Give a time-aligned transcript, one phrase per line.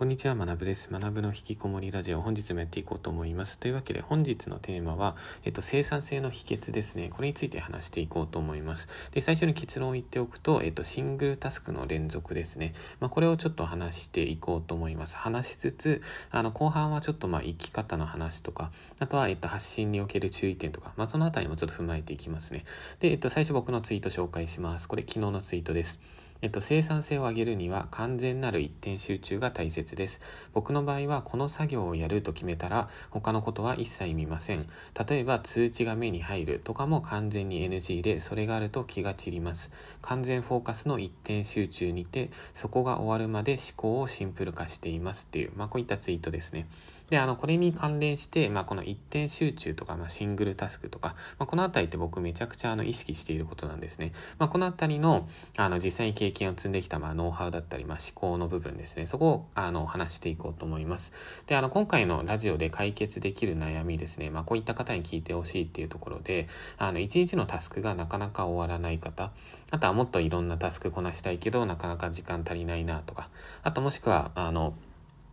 [0.00, 0.88] こんにちは、学部です。
[0.90, 3.58] 学部の引きこもりラジオ、本日もやっていこうと思います。
[3.58, 5.14] というわけで、本日のテーマは、
[5.44, 7.10] えっと、生産性の秘訣ですね。
[7.10, 8.88] これについて話していこうと思います。
[9.10, 12.72] で、最初に結論を言っておくと、えっと、シングルタスクの連続ですね。
[12.98, 15.18] まあ、これをちょっと話していこうと思います。
[15.18, 22.64] 話しつつ、あの、後半はちょっと、まあ、生き方の話とか、あとは、えっと、発信における注意点とか、まあ、そのあたりもちょっと踏まえていきますね。
[23.00, 24.88] で、えっと、最初僕のツイート紹介します。
[24.88, 26.29] これ、昨日のツイートです。
[26.42, 30.20] えっと、生産性を上げるには完全なる一点集中が大切です。
[30.54, 34.66] 僕の場合はこの作業をやると決めたら他のことは一切見ません。
[35.08, 39.70] 例えば通知が目に入るとかも完全に NG でそれがあると気が散ります。
[40.00, 46.66] 完全フォーカスの一点集中にてそこが終わるまで思考をシンプル化していますっていう、まあこういったツイートですね。
[47.10, 54.12] で、あの、これに関連して、まあ、この一点集中とか、まあ、シングルタスクとか、まあ、このあたりって僕めちゃくちゃあの意識していることなんですね。
[54.38, 59.06] まあ、このあたりの、あの、実際に経験を積んできた、まあ、ノウハウだったり、まあ、思考の部分ですね。
[59.06, 61.12] そこを、あの、話していこうと思います。
[61.46, 64.30] で、あの、今回のラジオで解決できる悩みですね。
[64.30, 66.46] まあ、こういった方に聞いてほしいっていうところで、
[66.78, 69.32] あの、一日のタスクがなかなか終わらない方、
[69.72, 73.28] あとはもっといろんなタスクこなしたいけど、なかなか時間足りないなとか、
[73.62, 74.74] あともしくは、あの、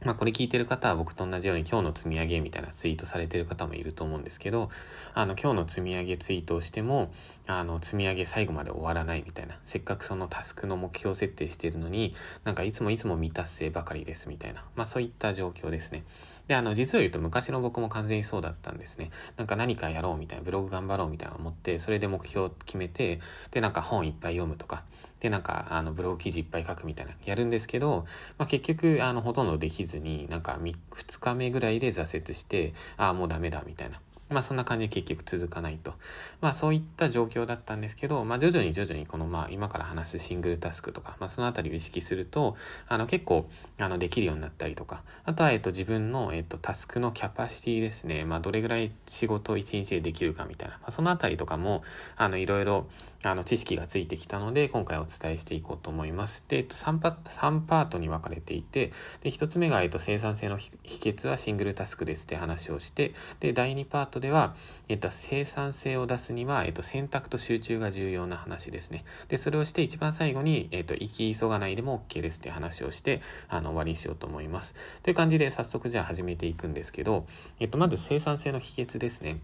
[0.04, 4.70] まあこれ聞いてる方は僕と同じように今日の積み上げみたいなツイートされてる方もいると思うんですけど、
[5.14, 7.12] あの今日の積み上げツイートをしても、
[7.48, 16.04] あの積み上げ最後まで終わらないみたいな、せっかくそのタスクの目標設定してるのに、なんかいつもいつも未達成ばかりですみたいな、まあそういった状況ですね。
[16.48, 19.10] で、あの実を言うと昔の僕も完全にそうだったんですね。
[19.36, 23.20] なんか何かやろうみたいな、ブログ頑張ろうみたいな思って、それで目標決めて、
[23.52, 24.84] でなんか本いっぱい読むとか、
[25.20, 28.06] で、なんか、あの、ブログ記事いっぱい書くみたいな、やるんですけど、
[28.38, 34.00] まあ、結局、あの、ほとんどできずに、なんか、2日目ぐらいで挫折して、ああ、もうダメだ、みたいな。
[34.30, 35.94] まあそんな感じで結局続かないと。
[36.42, 42.56] まあそういった状況だったんですけど、まあ徐々に徐々にこのまあ今から話すシングルタスクとか、まあそのあたりを意識すると、
[42.88, 51.84] あの結構あのできるようになったりとか、あとはえっと自分のえっとタスクのキャパシティですね、まあどれぐらい仕事を1日でできるかみたいな、まあそのあたりとかも、
[52.16, 52.88] あのいろいろ
[53.24, 56.46] あの知識がついてきたので、今回お伝えしていこうと思います。
[56.48, 58.92] で、えっと3パ ,3 パートに分かれていて、
[59.22, 64.56] で、1つ目がえっと生産性の秘訣はシングルタスクですって話をして、で、第2パートでは、
[64.88, 69.04] えっと、生産性を出すには、えっと、選択と集中が重要な話ですね。
[69.28, 74.76] で、それをして一番最後に、えっと、行き急がないでも OK ですって話をして、あの、終わりにしようと思います。
[75.04, 77.26] という感じで早速じゃあ始めていくんですけど、
[77.60, 79.40] えっと、まず生産性の秘訣ですね。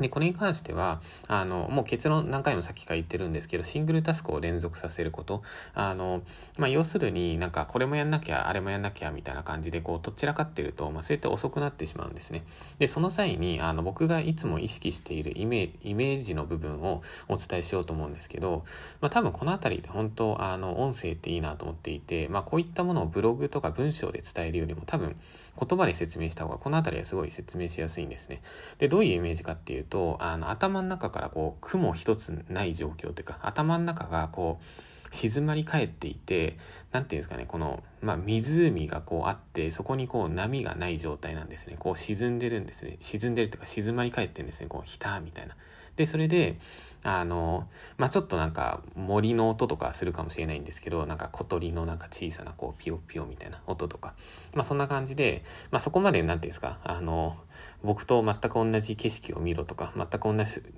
[0.00, 5.42] で、これに関しては、あの、もう結論何回も先から言ってるんですけど、シングルタスクを連続させること。
[5.74, 6.22] あの、
[6.56, 12.44] まあ、要するになんかこれもやんなきゃ、あれもやんなきゃみたいな感じでこう、どちらかってると、まあ、そうやって遅くなってしまうんですね。
[12.78, 18.64] で、その際に、あの、僕がいつも意識しているイメイメージの部分をお伝えしようと思うんですけど、
[19.00, 25.16] まあ、多分このあたりで本当、あの、音声っていいなと思っていて、まあ、こういったものをブログとか文章で伝えるよりも多分、
[25.58, 28.40] 言葉で説明した方が、このあたりはすごい説明しやすいんですね。
[28.78, 34.64] で、どういうイメージかっていうと、あの、頭の中からこう、雲一つない状況というか、頭の中がこう、
[35.10, 36.58] 静まり返っていて、
[36.92, 41.76] 何て言うんですかね、この、まあ、湖がこうあって、そこにこう波がない状態なんですね。
[41.78, 42.96] こう沈んでるんですね。
[43.00, 44.68] 沈んでるというか静まり返ってるんですね。
[44.68, 45.56] こう、ひたみたいな。
[45.96, 46.58] で、それで、
[47.02, 54.14] あの、まあ、ちょっとなんか森の音とかするかもしれないんですけど、なんか小鳥のなんか小さなこうピヨピヨみたいな音とか、
[54.54, 57.36] まあ、そんな感じで、まあ、そこまで何て言うんですか、あの、
[57.82, 60.34] 僕と全く同じ景色を見ろとか、全く同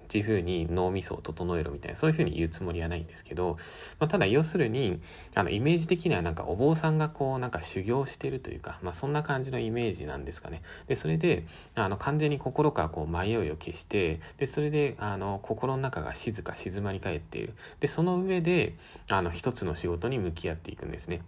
[0.08, 3.56] じ風に脳みそを整えろみたいな、そういう風に言うつもりはないんですけど、
[3.98, 5.00] まあ、ただ要するに、
[5.34, 10.62] あの、イメージ的にはなんかお坊さんがこう、なんか修行してるというか、まあ、そんな感じのイメージなんですかね。
[10.88, 17.54] で、それで、あの、完全に心からこう、迷いを消して、で、それで、あの、心の中が静か、静まり返っている。
[17.80, 18.74] で、その上で、
[19.08, 21.22] あの、一つの仕事に向き合っていくんですね。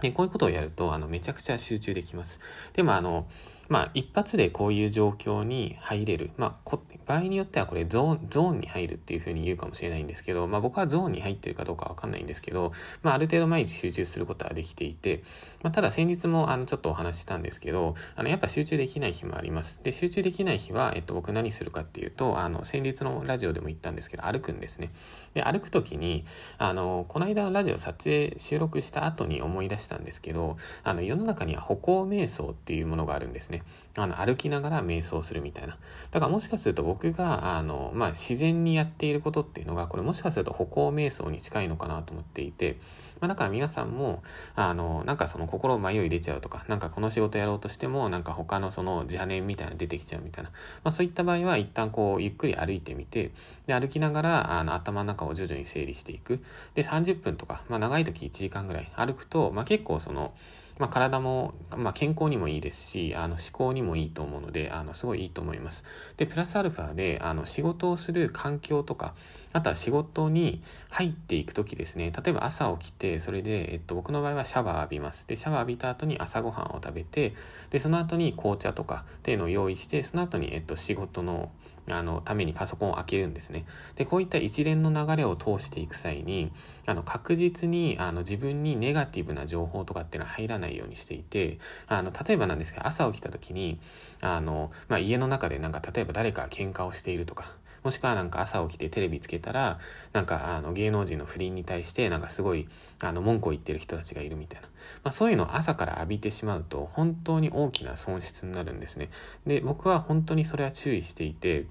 [0.00, 2.40] で、こういうことをやると、あの、めちゃくちゃ集中できます。
[2.74, 3.26] でも、あの、
[3.68, 6.30] まあ、一発でこういう状況に入れる。
[6.36, 12.72] まあ、場合によってはこれゾーン、ゾーンに入るっていうふうに言うかもしれないんですけど、まあ僕はゾーンに入ってるかどうかわかんないんですけど、
[13.02, 15.22] まあある程度毎日集中することはできていて、
[15.62, 19.80] まあただ先日もあのちょっとお話ししたんですけど、あのやっぱ集中できない日もあります。
[19.84, 24.90] で、集中できない日は、えっと僕何するかっていうと、あの先日のラジオでも言ったんですけど、歩くんですね。
[25.36, 26.24] で、歩く時に、
[26.56, 33.62] あの、この間ラジオ撮影収録した後に思い出したんですけど、あの世の中には歩行瞑想っていうものがあるんですね。
[33.98, 35.76] あの歩きながら瞑想するみたいな。
[36.10, 42.78] だからもしかすると僕が、あの、まあ、自然にやっていることっていうのが、これもしかすると歩行瞑想に近いのかなと思っていて、
[43.20, 44.22] まあ、だから皆さんも、
[44.54, 50.50] あの、なんかその心迷い出ちゃうとか、なんかこの仕事やろうとしても、なんか他のその邪念みたいな出てきちゃうみたいな。
[50.84, 53.32] まあ、そういった場合は一旦こう、ゆっくり歩いてみて、
[53.66, 56.42] で、歩きながら、あの、頭の中を徐々に整理していく。
[56.74, 60.34] で、30分とか、まあ、長い時1時間ぐらい歩くと、まあ、結構その、
[60.78, 65.84] まあ、体も、まあ、健康にもいいですし、あの思考にもいいと思うので、あのすごいいいと思います。
[66.18, 69.14] で、プラスアルファで、あの仕事をする環境とか、
[69.56, 70.60] あとは仕事に
[70.90, 75.26] 入っていく時ですね、例えば朝起きて、それで、えっと、僕の場合はシャワー浴びます。
[75.26, 77.34] で、シャワー浴びた後に朝ごはんを食べて、
[77.70, 81.50] で、その後に紅茶とかっていうのを用意して、その後に、えっと、仕事の、
[81.88, 83.64] あのためにパソコンを開けるんですね。
[83.94, 86.52] で、こういった一連の流れを通していく際に、
[86.84, 93.78] あの確実にあの自分にネガティブな情報とかっていうのは入らないようにしていて、あの例えばなんですけど、朝起きた時に、
[94.20, 97.54] あの、まあ、家の中でなんか例えば誰か喧嘩をしているとか、
[97.86, 99.78] もしくはなんか朝起きてテレビつけたら、
[100.12, 102.66] なんかあの芸能人の不倫に対してなんかすごい
[103.00, 104.66] あの文句を言ってる人たちがいるみたいな。
[105.04, 109.08] まあ、そういうのを朝から浴びてしまうと本当に大きな損失になるんですね。
[109.46, 111.66] で、僕は本当にそれは注意していて、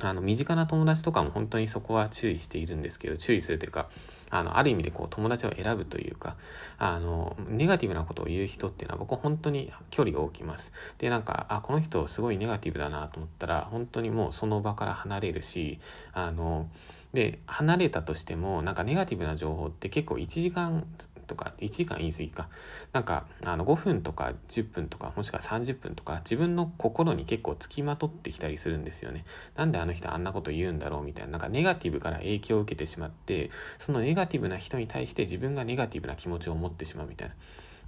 [0.00, 3.88] あの、身近な友達とかも本当にそこは注意しているんですけど、注意するというか、
[4.30, 6.36] あの、ある意味でこう友達を選ぶというか、
[6.78, 10.72] あの、ネガティブなことを言う人っていうのは僕本当に距離が置きます。
[10.98, 15.80] で、なんか、あ、この人すごいネガティブだなと思ったら、本当にもうその場から離れるし、
[16.12, 16.68] あの、
[17.12, 20.86] で、離れたとしても、なんかネガティブな情報って結構1時間
[21.28, 22.48] とか、1時間言い過ぎか。
[22.92, 29.24] なんか、あの、5分とか10分とか、もしくは30分とか、自分の心に結構つきまとってきたりするんですよね。
[29.54, 37.34] なんであの人あんなこと言うんだろうみたいな、なんかネガティブから影響を受けてしまって、そのネガティブな人に対して自分がネガティブな気持ちを持ってしまうみたいな。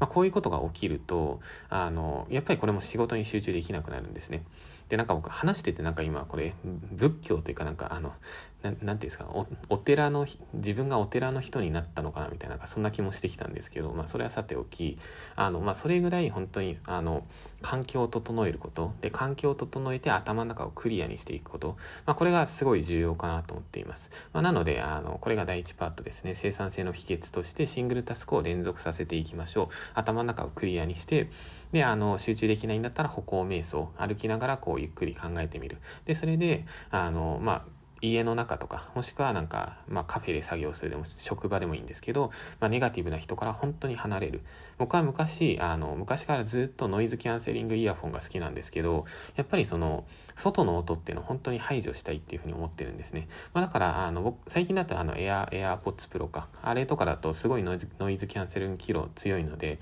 [0.01, 4.45] まあ、こういうことが起きると、あの、やっぱりこれも仕事に集中できなくなるんですね。
[4.89, 6.55] で、なんか僕話しててなんか今これ
[6.93, 8.15] 仏教というかなんかあの、
[8.62, 14.99] ななんていうんですかお、お寺の、自分がお寺の人になったのかなみたいな、そんな気もしてきたんですけど、まあそれはさておき、
[15.37, 17.25] あの、まあそれぐらい本当に、あの、
[17.62, 21.77] 環境を整えること、で、環境を整えて頭の中をクリアにしていくこと、
[22.07, 24.11] まあこれがすごい重要かなと思っています。
[24.33, 29.69] まあ、なので、あの、これが第1パートですね、生産性の秘訣としてシングルタスクを連続させていきましょう。
[29.95, 31.31] 頭の中をクリアにして、
[31.73, 35.79] で、あの、集中できないんだったら歩行瞑想、歩きながらこうゆっくり考えてみる。
[36.05, 42.31] で、それで、あの、まあ、家の中とか、もしくはなんか、まあカフェで作業するでも、職場でもいいんですけど、
[42.61, 44.43] まあネガティブな人から本当に離れる。
[44.79, 49.05] 僕は昔、あの、昔からずっとノイズキャンセリングイヤホンが好きなんですけど、
[49.37, 50.05] やっぱりその、
[50.37, 53.29] 外の音っていうのを本当に排除したいっていうふうに思ってるんですね。
[53.53, 59.79] まあだから、あの、僕、最近だとあの、エア、エアポッツプロか、あれとかだとすごいノイズ、ノイズキャンセリング機能強いので、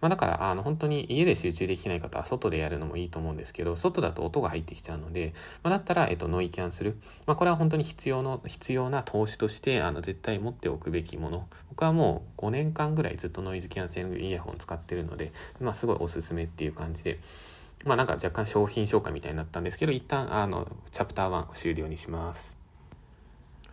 [0.00, 6.96] まあだから、あの、本当に家で集中できない方は外でやるのもいいと思うんですけど、外だと音が入ってきちゃうので、まあだったら、えっと、ノイキャンする。
[7.26, 11.46] まあこれは本当に必要の、必要な投資として、あの、絶対持っておくべきもの。
[11.70, 17.18] 僕はもう5年間ぐらいずっとノイズキャンセリングイヤホン使ってるので、まあすごいおすすめっていう感じで、
[17.84, 22.57] まあなんか若干商品紹介みたいになったんですけど、一旦あの、チャプター1終了にします。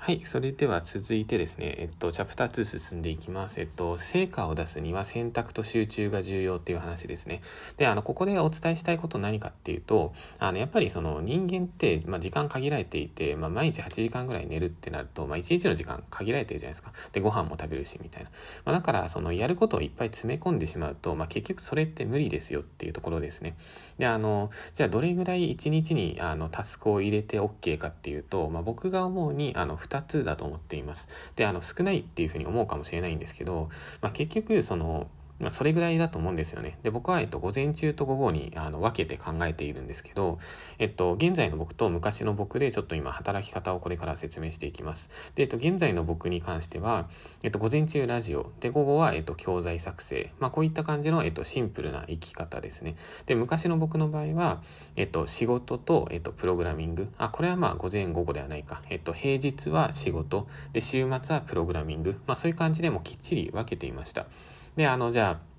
[0.06, 0.22] はい。
[0.24, 3.60] それでは続いてですね、えっと、チャプター2進んでいきます。
[3.60, 7.42] えっと、成果を出すには選択と集中が重要っていう話ですね。
[7.78, 16.94] で、あの、ここでお伝えしたいこと何かっていうと、あの、やっぱりその人間って、まあ、時間限られていて、まあ、毎日8時間ぐらい寝るってなると、まあ、1日の時間限られてるじゃないですか。
[17.12, 18.30] で、ご飯も食べるし、みたいな。
[18.64, 23.58] まあ、だから、その、やることをいっぱい詰め込んでしまうと、まあ、結局それって無理ですよっていうところですね。
[23.98, 31.10] で、あの、じゃあ、どれぐらい1日に、あの、タスクを入れて OK かっていうと、まあ、僕が思うに、あの、2つだと思っています。
[31.36, 33.70] で、あの、少ないっていうふうに思うかもしれないんですけど、
[34.02, 35.08] まあ、結局、その、
[35.40, 36.78] まあ、それぐらいだと思うんですよね。
[36.84, 40.40] で、僕は、えっと、午前中と午後にあの分けて考えているんですけど、
[40.80, 45.10] えっと、現在の僕と昔の僕でちょっと今働き方をこれから説明していきます。
[45.36, 47.10] で、えっと、現在の僕に関しては、
[47.44, 50.32] えっと、午前中ラジオ、で、午後は、えっと、教材作成。
[50.40, 52.96] まあ、こういった感じの、えっと、シンプルな生き方ですね。
[53.26, 54.62] で、昔の僕の場合は、
[54.96, 57.10] えっと、仕事と、えっと、プログラミング。
[57.18, 58.82] あ、これはまあ、午前午後ではないか。
[58.90, 62.22] えっと、平日は仕事、で、週末はプログラミング。
[62.26, 64.28] まあ、そういう感じでもきっちり分けていました。
[64.76, 65.56] で、あの、じゃあ、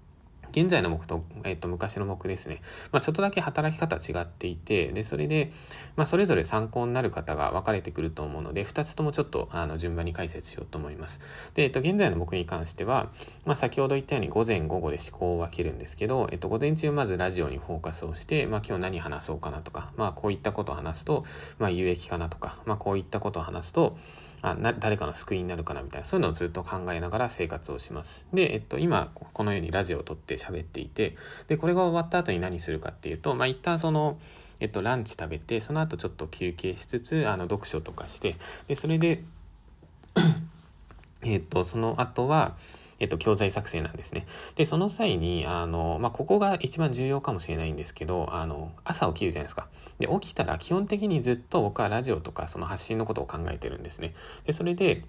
[0.57, 2.63] 現在の僕と、えっと、昔の僕ですね。
[2.91, 5.53] まあ、ちょっとだけ働き方違っていて、で、それで、
[5.97, 11.21] まあ、それぞれ参考になる方が分かれてくると思うので、2つともちょっと、あの、順番に解説しようと思います。
[11.55, 13.11] で、えっと、現在の僕に関しては、
[13.45, 21.25] まあ、先ほど言ったように午前午後で思考を分けるんですけど、えっと、午前中まずラジオにフォーカスをして、まあ、今日何話そうかなとか、まあ、こういったことを話すと、
[21.59, 23.99] まあ、有益かなとか、まあ、こういったことを話すと、
[24.49, 28.29] あな誰かの救いになるかなみたいな、そういうのをずっと考えながら生活をします。
[28.33, 31.17] で、えっと、今、このようにラジオを撮って喋っていて、
[31.49, 34.19] で、これが終わった後に何するかっていうと、まあ、一旦その、
[34.61, 38.37] えっと、ランチ食べて、その後ちょっと休憩しつつ、あの、読書とかして、
[38.69, 39.25] で、それで
[41.25, 42.57] えっと、その後は、
[42.99, 44.27] えっと、教材作成なんですね。
[44.55, 49.69] で、その際に、あの、まあ、ここが一番重要かもしれないんですけど、あの、朝起きるじゃないですか。
[49.99, 54.15] で、起きたら基本的にずっと僕はラジオとかその発信のことを考えてるんですね。
[54.45, 55.05] で、それで、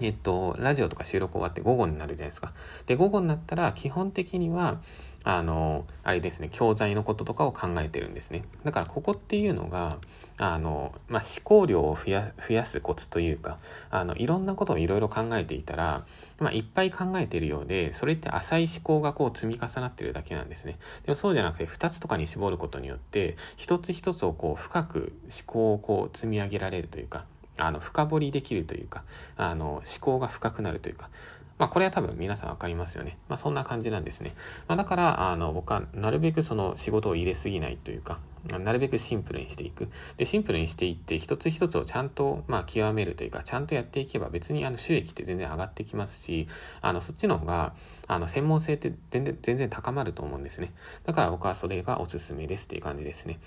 [0.00, 2.52] えっと、ラジオとか収録終わって午後になるじゃないですか。
[2.86, 4.80] で、午後になったら基本的には、
[5.28, 8.44] あの、あれですね、教材のこととかを考えてるんですね。
[8.64, 9.98] だからここっていうのが、
[10.38, 13.58] あの、まあ、思考量を増や増やすコツというか、
[13.90, 16.06] あの、いろんなことをいろいろ考えていたら、
[16.38, 20.78] まあ、いっぱい考えてるようで、それって浅い思考がこう積み重なってるだけなんですね。
[21.04, 27.26] でもそうじゃなくて、2つとかに絞ることによって、一つ一つをこう深く思考をこう積み上げられるというか、
[27.58, 29.04] あの深掘りできるというか
[29.36, 31.10] あの思考が深くなるというか
[31.58, 33.18] まあこれは多分皆さん分かりますよね。
[33.28, 34.34] まあそんな感じなんですね。
[34.66, 39.88] まあ、だからあの僕はなるべくその仕事を入れすぎないというかなるべくシンプルにしていく。
[40.16, 46.48] で、シンプルにしていって、一つ一つをちゃんと、まあ、極めるというか、ちゃんとやっていけば、別に、あの、収益って全然上がってきますし、
[46.80, 47.74] あの、そっちの方が、
[48.06, 50.72] あの、専門性って全然、全然高まると思うんですね。
[51.04, 53.38] だから僕はそれがおすすめですっていう感じですね。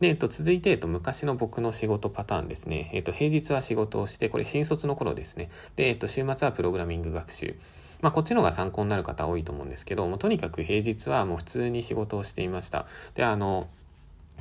[0.00, 2.90] で、えっと、続いて、えっと、昔の僕の仕事パターンですね。
[2.92, 5.50] えっと、平日は仕事をして、これ新卒の頃ですね。
[5.74, 7.56] で、えっと、週末はプログラミング学習。
[8.00, 12.86] まあ、こっちの方が参考になる方多いと思うんですけど、もうとにかく平日はもう普通に仕事をしていました。
[13.14, 13.68] で、あの、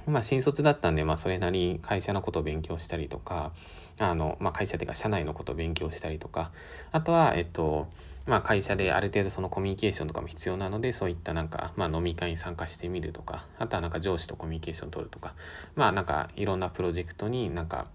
[0.06, 3.52] まあ、新卒だったんで、まあ、それなりに会社のことを勉強したりとか、
[4.00, 6.52] あの、まあ、会社っていうか、社内のことを勉強したりとか、
[6.92, 7.88] あとは、えっと、
[8.28, 15.34] まあ、会社である程度そのコミュニケーションとかも必要なので、そういったなんか、まあ、飲み会に参加してみるとか、あとはなんか上司とコミュニケーション取るとか、
[15.76, 17.88] まあ、なんかいろんなプロジェクトになんか、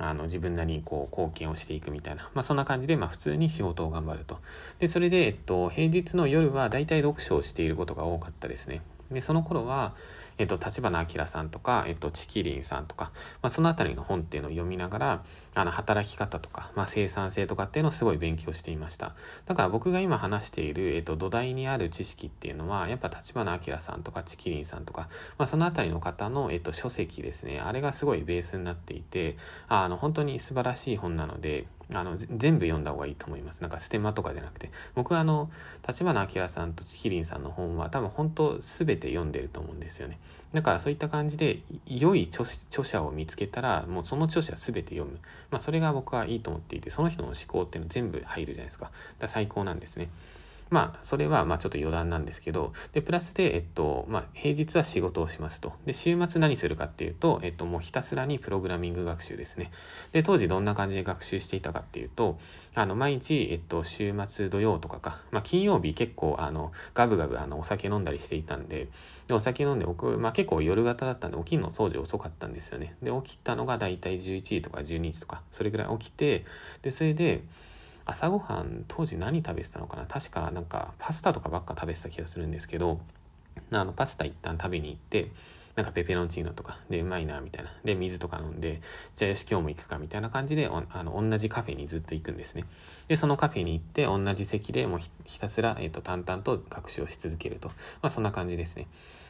[0.00, 4.38] あの自分なりにこう貢献をしていくみたいな、まあ、そんな感じでまあ普通に仕事を頑張ると。
[4.78, 8.80] で、それで、えっと、平日の夜は大体読書をしていることが多かったですね。
[9.10, 9.94] で、その頃は、
[10.38, 13.10] えっと、立花明さんとか、えっと、チキリンさんとか、
[13.42, 15.24] まあ、そのあたりの本っていうのを読みながら、
[15.54, 19.14] あの、働き方とか、まあ、生産性とかっていうのをすごい勉強していました。
[19.46, 27.60] だから僕が今話している、えっと、土台にある知識っていうのは、やっぱ立花明さんとか、チキリンさんとか、まあ、そのあたりの方の、えっと、書籍ですね。
[27.60, 29.36] あれがすごいベースになっていて、
[29.68, 33.62] あの、本当に素晴らしい本なので、あの全部読んだ方がいいと思います。
[33.62, 34.70] なんかステマとかじゃなくて。
[34.94, 35.50] 僕はあの、
[35.86, 40.18] 立花明さんとチキリンさんの本は多分本当全て読んでると思うんですよね。
[40.52, 45.18] だからそういった感じで、良い著著者を見つけたら、もうその著者全て読む。
[45.50, 48.86] まあそれが僕はいいと思っていて、その人の思考っていうの全部入るじゃないですか。
[48.86, 50.10] だから最高なんですね。
[50.70, 55.72] まあ、それは、まあ、ちょっと余談なんですけど、で、プラスで、えっと、まあ、平日は仕事をしますと。
[55.86, 59.70] で、週末何するかっていうと、えっと、もうひたすらにプログラミング学習ですね。
[60.12, 62.38] で、当時どんな感じで学習していたかっていうと、
[62.74, 68.88] あの、毎日、えっと、週末土曜とかか、まあ、金曜日結構、あの、ガブガブ、あの、お酒飲んだりしていたんで、
[69.26, 72.94] で、お酒飲んで僕、まあ、結構夜型だったんで、起きるの当時遅かったんですよね。
[73.02, 76.44] で、起きたのがだいたい11時とか12時とか、それぐらい起きて、
[76.82, 77.42] で、それで、
[78.10, 80.06] 朝ごはん当時何食べてたのかな？
[80.06, 83.00] 確かなんかパスタとかばっか食べてた気がするんですけど
[83.70, 85.30] あのパスタ一旦食べに行って
[85.78, 88.80] なんかペペロンチーノとかでうまいなみたいなで水とか飲んで
[89.14, 92.64] じゃあよし今日も行くかみたいな感じであの同じカフェにずっと行くんですね
[93.06, 97.74] でそのカフェに行って同じ席でもうひたすら、えーと、淡々と学習をし続けるとま
[98.08, 98.88] あそんな感じですね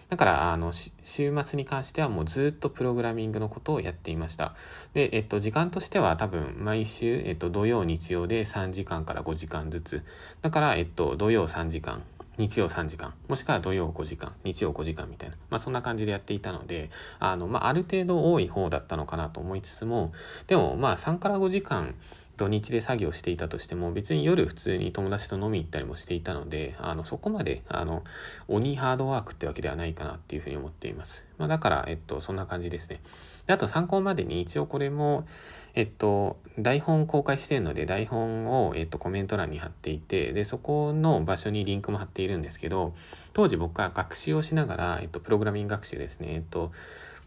[0.09, 4.55] だから、あの、週末に関してはもうずっとプログラミングのことをやっていました。
[4.95, 10.03] で、えっと、時間としては多分毎週、えっと、土曜、日曜で3時間から5時間ずつ。
[10.41, 12.03] だから、えっと、土曜3時間、
[12.39, 20.13] 日曜3時間、もしくは土曜5時間、日曜5時間みたいな、まあそんな感じでやっていたので、あの、まあある程度多い方だったのかなと思いつつも、
[20.47, 21.95] でもまあ3から5時間
[22.39, 28.05] 土日で作業していたとしても別に夜普通に友達と飲み行ったりもしていたのであのそこまであの
[28.47, 33.01] 鬼ハードワークってわけではないかなっていうふうに思っています、まあ、だからえっとそんな感じですね。
[33.47, 35.27] であと参考までに一応これも
[35.75, 42.95] えっと台本公開してるので台本を、えっと、コメント欄に貼っていてでそこの場所にリンクも貼っているんですけど
[43.33, 46.73] 当時僕は学習をしながら、えっと、プログラミング学習ですねえっと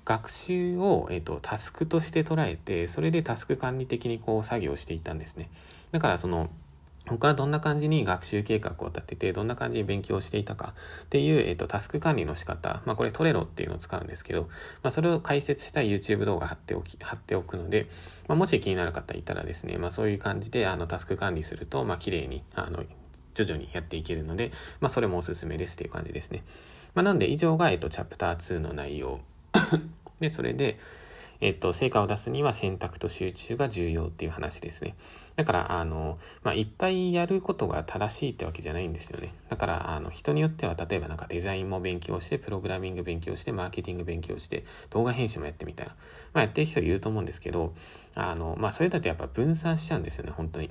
[0.05, 5.49] 学習を、えっと、タスクとして捉えて、それでタスク管理的にこう作業していたんですね。
[5.91, 6.49] だからその、
[7.11, 12.81] 僕はどんな感じに学習計画を立てて、どんな感じに勉強していたかっていう、えっと、タスク管理の仕方。
[12.85, 14.43] まあ、これトレロっていうのを使うんですけど、
[14.81, 17.87] まあ、それを解説した YouTube 動画貼っておき、貼っておくので、
[18.29, 22.85] まあ、もし気になる方いたらですね、まあ、そういう感じで、あの、タスク管理すると、まあ、綺麗に、あの、
[23.35, 26.43] 徐々にやっていけるので、まあ、それもおすすめですっていう感じですね。
[26.93, 29.19] まあ、なんで、以上が、えっと、チャプター2の内容。
[30.21, 30.79] で、それで、
[31.41, 34.95] えっと、成果を出すには選択と集中が重要っていう話ですね。
[35.35, 39.33] だから、あの、まあ、いっぱいやることが正しいってわけじゃないんですよね。
[39.49, 45.95] だから、あの、人によっては、例えばなんかデザインも勉強して、プログラミング勉強して、マーケティング勉強して、動画編集もやってみたいな。
[46.33, 47.73] まあ、やってる人いると思うんですけど、
[48.13, 50.69] あの、まあ、それだとやっぱ分散しちゃうんですよね、本当に。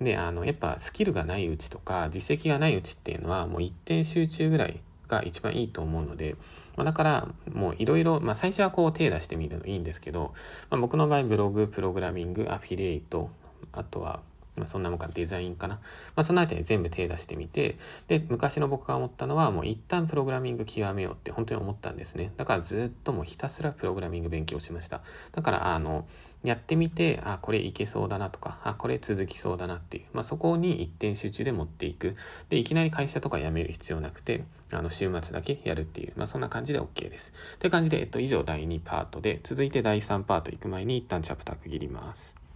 [0.00, 6.36] で、あの、やっぱスキルがないうちとか、実績がないうちっていうのは、もう一点集中ぐらいが一番いいと思うので、
[6.76, 10.34] まあ、だからもういろいろ、まあ、最初はこう手出してみるのいいんですけど、
[10.70, 13.30] まあ、僕の場合ブログ、プログラミング、アフィリエイト、
[13.72, 14.20] あとは
[14.58, 15.76] まあ、そんなもんかデザインかな。
[15.76, 15.80] ま
[16.16, 22.32] あ、そのあたり全部手出してみて、で、昔の僕が思ったのは、もう一旦プログラミング極めようって本当に思ったんですね。
[22.36, 25.02] だからずっともうひたすらプログラミング勉強しました。
[25.32, 26.06] だから、あの、
[26.44, 32.16] やってみて、あ、これいけそうだなとか、あ、これ続きそうだなっていう、まあ、そこに一点集中で持っていく。
[32.48, 37.32] で、いきなり会社とか辞める必要なくて、あの、週末だけやるっていう、まあ、そんな感じで OK です。
[37.58, 42.47] という感じで、えっと、以上第2パートで、続いて第3パート行く前に一旦チャプター区切ります。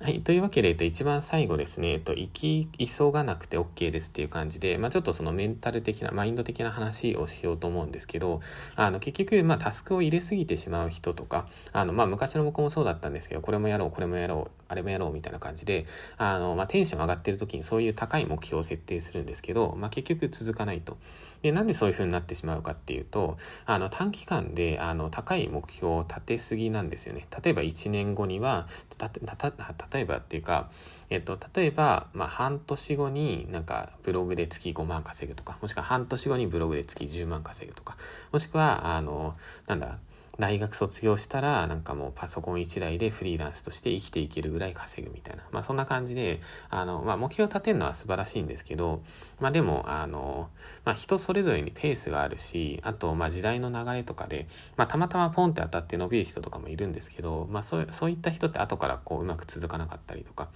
[0.00, 0.20] はい。
[0.20, 8.40] というわけで、えっと、一番最後ですね、えっと、行き急がなくて OK ですっていう感じで、まあ、ちょっとそのメンタル的な、マインド的な話をしようと思うんですけど、
[8.76, 15.84] あの、結局、まあ、タスクを入れすぎてしまう人とか、あの、まあ、昔の僕もそうだったんですけど、これもやろう、これもやろう、あれもやろうみたいな感じで、
[16.16, 20.96] あの、まあ、テンション上がってる時にそういう高い目標を設定するんですけど、まあ、結局続かないと。
[21.42, 27.26] で、なんでそういうふうになってしまうかっていうと、あの、短期間で、あの、高い目標を立てすぎなんですよね。
[27.42, 28.66] 例えば1年後には、
[28.96, 29.52] た、た、
[29.92, 30.70] 例えばっていうか、
[31.10, 37.96] えっと、例えば、まあ、半年後になんかブログで月5万稼ぐとか、もしくは半年後にブログで月10万稼ぐとか、
[38.32, 39.98] もしくは、あの、なんだ、
[40.38, 45.42] 大学卒業したらなんかもうパソコン1台でフリーランスとして生きていけるぐらい稼ぐみたいな。
[45.50, 46.40] まあそんな感じで、
[46.70, 49.02] あの、まあ目標を立てるのは素晴らしいんですけど、
[49.40, 50.48] まあでも、あの、
[50.84, 60.48] まあ人それぞれにペースがあるし、あとまあ時代の流れとかで、まあたまたまポンって当たって伸びる人とかもいるんですけど、まあそうそういった人って後からこううまく続かなかったりとか、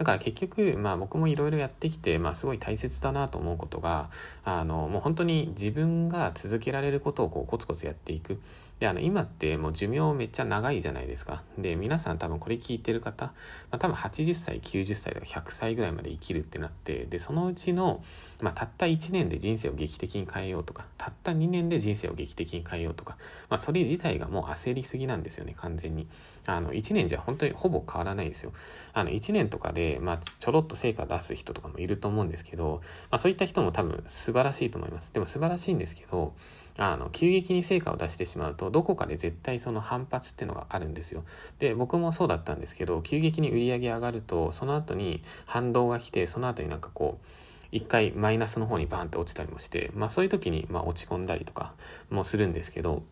[0.00, 4.08] だから結局、まあ僕もいろいろやってきて、まあすごい大切だなと思うことが、
[4.44, 8.40] あの、もう本当に自分が続けられることをこうコツコツやっていく。
[8.80, 11.42] で、あの、今ってもう寿命めっちゃ長いじゃないですか。
[11.58, 13.32] で、皆さん多分これ聞いてる方、ま
[13.72, 18.02] あ、多分80歳、90歳とか100歳ぐらいまで生きるってなって、で、そのうちの、
[18.40, 23.18] まあ、たった1年で人生を劇的に変えようとか、たった2年で人生を劇的に変えようとか、
[23.50, 26.08] まあ、それ自体がもう焦りすぎなんですよね、完全に。
[26.46, 28.54] あの、1年じゃ本当にほぼ変わらないですよ。
[28.94, 35.12] あの、1年とかで、まあ、ちょろっと成果出す人とかもいると思うんですけど、まあ、そういった人も多分素晴らしいと思います。
[35.12, 36.32] でも素晴らしいんですけど、
[36.76, 41.24] あの、急激に成果を出してしまうと、どこかで絶対その反発っていうのがあるんですよ。
[41.58, 47.26] で、僕もそうだったんですけど、急激に売り上げ上がると、その後に反動が来て、その後になんかこう、
[47.72, 51.74] 一回マイナスの方にバーンって落ちたりもして、まあそういう時にま落ち込んだりとか
[52.10, 53.02] もするんですけど、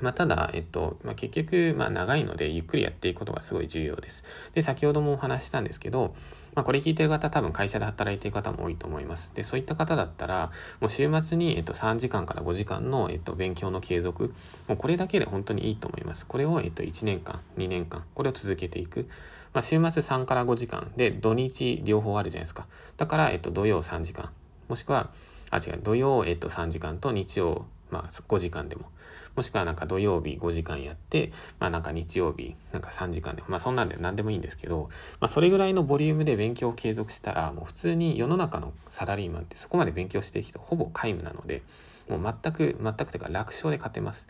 [0.00, 4.24] まあ、ただ、えっと、まあ、結局、まあ、長いので、ゆっくりやっていくことがすごい重要です。
[4.54, 6.14] で、先ほどもお話したんですけど、
[6.58, 9.32] まあ、これ聞いてる方、多分会社で働いてる方も多いと思います。
[9.32, 14.34] で、そういった方だったら、もう週末に、えっと、3時間から5時間の、えっと、勉強の継続、
[14.66, 16.26] もうこれだけで本当にいいと思います。
[16.26, 19.08] これを、えっと、1年間、2年間、これを続けていく。
[19.52, 22.66] まあ、週末3から5時間で、土日両方あるじゃないですか。
[22.96, 24.32] だから、えっと、土曜3時間、
[24.66, 25.10] もしくは、
[25.50, 28.90] あ、違う、土曜、えっと、3時間と日曜、まあ、5時間でも。
[29.38, 34.88] もしくはなんか土曜日5時間やって、まあなんか日曜日なんか3時間で、まあそんなんで何でもいいんですけど、
[35.20, 41.62] まあそれぐらいのボリュームで勉強を継続したら、もう普通に世の中のサラリーマンってそこまで勉強してきてほぼ皆無なので、
[42.08, 44.26] もう全く、全くというか楽勝で勝てます。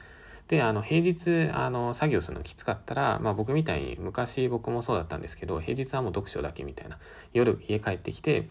[0.49, 6.99] で、あの、平日、あの、作業するのきつかったら、まあ僕みたいに、昔僕もそうだったんですけど、平日はもう読書だけみたいな。
[7.33, 8.51] 夜家帰ってきて、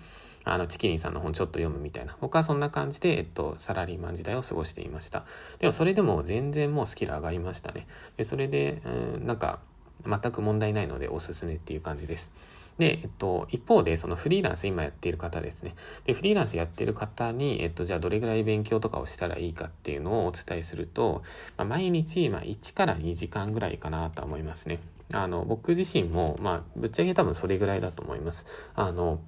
[0.53, 2.15] あの、チキリンさんの本ちょっと読むみたいな。
[2.21, 5.25] 僕はそんな感じで、えっと、サラリーマン時代を過ごしていました。
[5.59, 7.87] でもそれでも全然もうスキル上がりましたね。
[8.15, 9.59] で、それで、うん、なんか、
[10.05, 12.31] 全く問題ないのでおすすめっていう感じです。
[12.77, 15.75] で、えっと、一方で、そのフリーランス今やっている方ですね。
[16.05, 21.23] で、フリーランスやってる方に、えっと、じゃあどれぐらい勉強とかをしたらいいかっていうのをお伝えすると、
[21.57, 24.79] まあ、毎日、まあ、1から2時間ぐらいかなと思いますね。
[25.11, 28.45] あの、僕自身も、まあ、ぶっちゃけ多分それぐらいだと思います。
[28.75, 29.21] あの、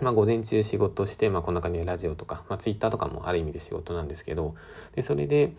[0.00, 4.54] まあ、午前中仕事して、まあ、こんな感じでラジオとか、まあ、ツイッターとかもある意味で仕事なんですけど、
[4.94, 5.52] で、それで、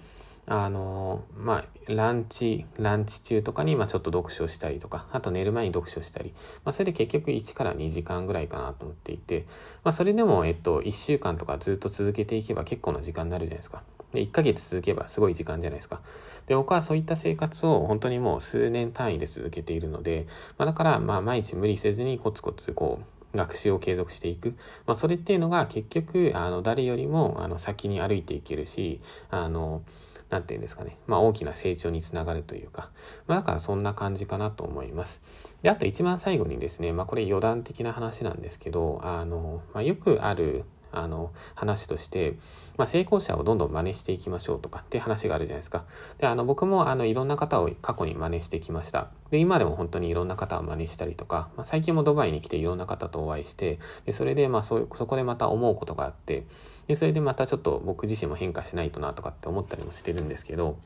[0.47, 6.34] あの、まあ、ランチ、ランチ中とかに、まあ、ちょっと読書したりとか、あと寝る前に読書したり、
[6.65, 9.45] まあ、それで結局1から2時間ぐらいかなと思っていて、
[9.84, 13.84] まあ、それでも、えっと、1週間とかずっと続けていけば結構な時間になるじゃないですか。
[14.13, 16.01] で、1ヶ月続けばすごい時間じゃないですか。
[16.47, 20.25] で、僕はそういった生活を本当にもう数年単位で続けているので、
[20.58, 24.56] まあ、だから、まあ、毎日無理せずにコツコツこう、学習を継続していく。
[24.86, 29.84] まあ、それっていうのが結局、あの、誰よりも、あの、先に歩いていけるし、あの、
[30.32, 30.98] なんていうんですかね。
[31.08, 32.89] まあ、大きな成長につながるというか。
[33.28, 35.22] まあ、だからそんな感じかなと思います。
[35.62, 42.36] で、あと一番最後にですね、まあ、これ余談的な話なんですけど、あの、まあ、よくある、あの話として、
[42.77, 45.86] まあ、成功者をどんどん真似していきましょうとかって話があるじゃないですか。
[46.17, 49.10] で、あの僕もあのいろんな方を過去に真似してきました。
[49.30, 56.45] で、今でも本当にいろんな方を真似したりとか、まあ、最近もドバイに来ていろんな方とお会いして、でそれでまあそそこでまた思うことがあって、
[56.88, 60.77] でそれでまたちょっと僕自身も変化しないとなとかって思ったりもしてるんですけど、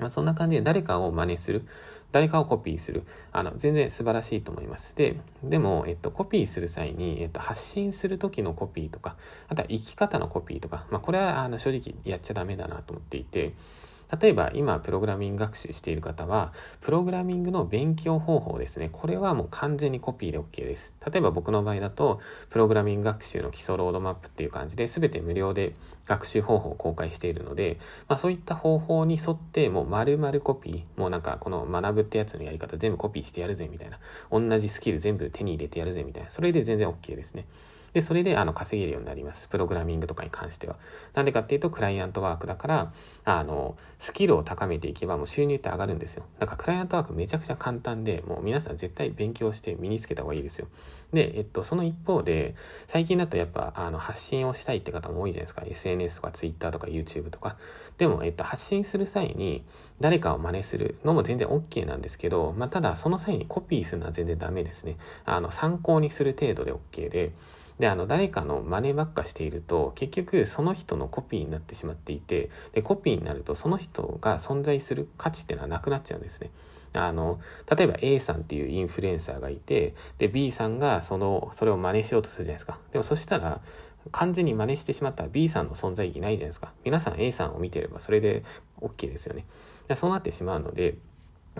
[0.00, 1.66] ま、そんな感じで誰かを真似する。
[2.12, 3.04] 誰かをコピーする。
[3.32, 4.96] あの、全然素晴らしいと思います。
[4.96, 9.16] で、でも、えっと、コピーする際に、えっと、発信する時のコピーとか、
[9.48, 13.54] あとは生き方のコピーとか、まあ、これは、あの、正直やっちゃダメだなと思っていて、
[14.20, 18.88] 例えば今プログラミング学習している方はプログラミングの勉強方法ですね。
[18.90, 20.94] これはもう完全にコピーで OK です。
[21.10, 25.74] 例えば僕の場合だとプログラミング学習の基礎ロードマップっていう感じで全て無料で
[26.06, 33.98] 学習方法を公開しているので、まあ、そういった方法に沿ってもう丸々コピーもうなんかこの学ぶってやつのやり方全部コピーしてやるぜみたいな。
[34.30, 36.30] 同じスキル全部手に入れてやるぜみたいな。
[36.30, 37.46] それで全然 OK ですね。
[37.92, 39.48] で、それであの稼げるようになります。
[39.48, 40.76] プログラミングとかに関しては。
[41.14, 42.92] なんでかっていうと、クライアントワークだから、
[43.24, 46.24] あの、スキルを高めていけばもう収入って上がるんですよ。
[46.38, 50.68] だからクライアントワークめちゃくちゃ簡単で、もう皆さん絶対勉強して身につけた方がいいですよ。
[51.12, 52.54] で、えっと、その一方で、
[52.86, 55.62] 最近だとやっぱ、あの、発信をしたいって方も多いじゃないですか。
[55.66, 57.56] SNS とか Twitter とか YouTube とか。
[57.98, 59.64] でも、えっと、発信する際に、
[60.00, 64.96] 誰かを真似するのも全然 OK なんですけど、まあ、ただ、その際にコピーするのは全然ダメですね。
[65.24, 67.32] あの、参考にする程度で OK で、
[67.80, 76.50] であの誰かの真似ばっかしていると結局その人のコピーになってしまっていてでコピーになるとその人が存在する価値っていうのはなくなっちゃうんですね。
[76.92, 77.40] あの
[77.74, 82.78] 例えば A さんっていうインフルエンサーがいてで B さんがそのそれを真似しようとするじゃないですか。
[82.92, 83.62] でもそしたら
[84.12, 86.72] 完全に真似してしまったら B さんの存在意義ないじゃないですか。
[86.84, 88.42] 皆さん A さんを見てればそれで
[88.80, 89.46] OK ですよね。
[89.94, 90.96] そうなってしまうので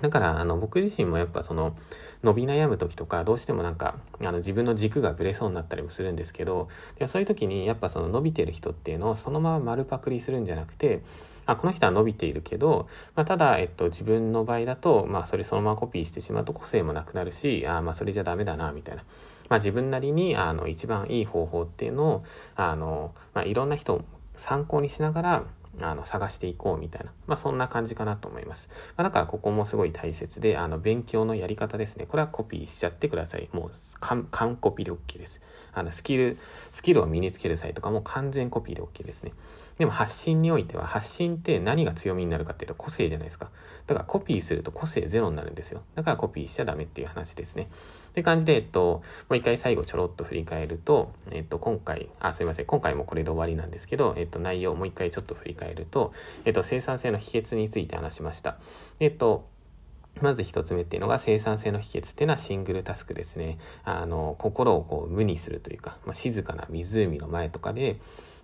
[0.01, 1.77] だからあの僕自身もやっぱその
[2.23, 11.03] 伸び悩む時とかどうしてもなんかあの自分の軸がぶれそうになったりもするんですけどでもそういう時にやっぱその伸びてる人っていうのをそのまま丸パクリするんじゃなくて
[11.47, 19.03] あこの人は伸びているけど、まあ、ただ、えっと、自分の場合だと、まあ、それそのままコピーしてしまうと個性もなくなるしあまあそれじゃダメだなみたいな、
[19.49, 22.25] まあ、自分なりにあの一番いい方法っていうのを
[22.57, 25.45] あの、まあ、いろんな人を参考にしながら
[25.81, 28.69] あの探していこうみたいな、まあ、そんな感じかなと思います。
[28.97, 32.07] まあ、だからここもすごい大切で、あの勉強のやり方ですね。
[32.07, 33.49] これはコピーしちゃってください。
[33.53, 35.41] もう完コピーで OK です。
[35.73, 36.39] あのスキル、
[36.73, 39.33] スキルを身につける際とかも完全コピーで OK ですね。
[39.81, 43.49] でも発信においては発信って何が強みになるかっていうと個性じゃないですか。
[43.87, 45.81] だからコピーすると個性ゼロになるんですよ。
[45.95, 47.71] だからコピーしちゃダメっていう話ですね。
[48.11, 52.67] って感じで、えっと、もう一回最後ちょろっと振り返ると、えっと、今回、あ、すいません。
[52.67, 56.13] 今回もこれで終わりなんですけど、えっと、内容をもう一回ちょっと振り返ると、
[56.45, 58.59] えっと、生産性の秘訣について話しました。
[58.99, 59.49] えっと、
[60.21, 63.57] まず一つ目っていうのが生産性の秘訣っていうのはシングルタスクですね。
[63.85, 67.99] あの、心をこう無にするというか、まあ、静かな湖の前とかで、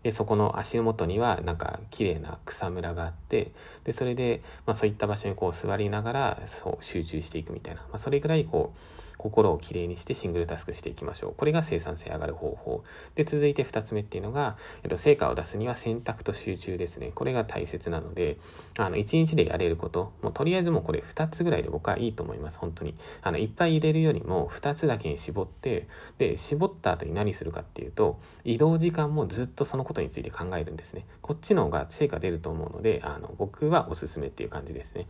[0.07, 3.51] でそこの足元にはなんか綺麗な草むらがあって
[3.83, 8.79] でそれで、まあ、そういった場所にこう座りながらそう集中していくみたいな、まあ、それぐらいこう
[9.17, 11.35] 心をきれいにしてシングルタスクしていきましょう。
[11.37, 12.85] これが生産性上がる方法。
[13.15, 17.13] で、続いて2つ目っていうのが、えっと、成果を出すには選択と集中ですね。
[17.15, 18.37] これが大切なので、
[18.79, 22.59] あの、1日でやれること、もうとりあえずもうこれ2つぐらいで僕はいいと思います。
[22.59, 22.95] 本当に。
[23.23, 31.07] あの、いっぱい入れるよりも2つだけに絞って、で、絞った後に何するかっていうと、移動時間もずっとそのことについて考えるんですね。
[31.23, 35.07] こっちの方が成果出ると思うので、あの、僕はおすすめっていう感じですね。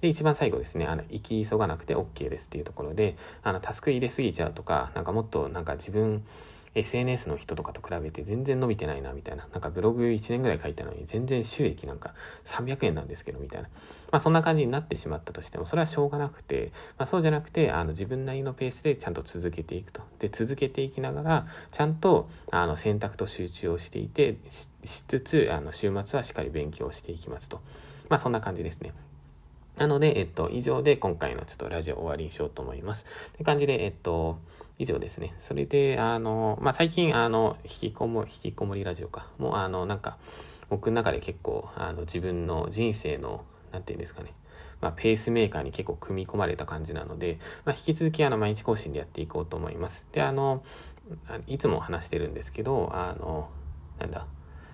[0.00, 6.24] で、一番最後ですね、あの、行き急がなくて OK ですっていうところで、あの、タスク入れすぎちゃうとか、なんかもっとなんか自分、
[6.74, 9.46] SNS の人とかと比べて全然伸びてないなみたいな。
[9.52, 13.68] なんかブログ1年ぐらい書いたのに全然収益なんか300円なんですけどみたいな。
[14.10, 20.02] まあそんな感じになってしまったとしてもそれはしょうがなくて、まあそうじゃなくてあの自分なりのペースでちゃんと続けていくと。
[20.18, 24.36] で続けていきながらちゃんとあの選択と集中をしていて
[24.84, 27.60] しつつあの週末はしっかり勉強していきますと。
[28.08, 28.92] まあそんな感じですね。
[29.78, 33.06] なので、えっと、以上で今回のちょっとラジオ終わりにしようと思います。
[33.28, 34.38] って感じで、えっと、
[34.78, 35.34] 以上ですね。
[35.38, 39.28] それで、あの、まあ、最近、あの、引きこも、引きこもりラジオか。
[39.38, 40.18] もう、あの、なんか、
[40.68, 44.34] 僕の中で結構、あの、自分の人生の、なんていうんですかね。
[44.80, 50.06] まあ、ペースメーカーに結構組み込まれた感じなので、まあ、引き続きあの毎日更新でやっていこうと思います。
[50.12, 50.62] で、あの、
[51.46, 53.48] いつも話してるんですけど、あの、
[53.98, 54.26] なんだ、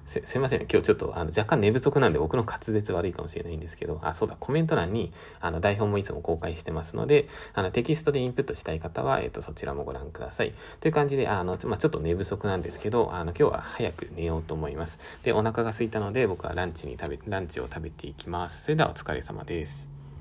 [0.07, 0.67] すいませんね。
[0.71, 10.53] 今日ちょっとあの若干寝不足なんで僕の滑舌悪いかもしれないんですけど、あ、そうだ、コメント欄にあの台本もいつも公開してますので、あのテキストでインプットしたい方は、えっ、と、そちらもご覧ください。
[10.81, 14.99] という感じで、あの、まあ、ちょっと寝不足なんですけど、あの、今日は早く寝ようと思います。
[15.23, 18.65] で、お腹が空いたので僕はランチに食べ、ランチを食べていきます。
[18.65, 19.94] それではお疲れ様です。